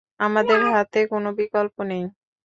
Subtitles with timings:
[0.19, 2.03] আমাদের হাতে কোনো বিকল্প নেই।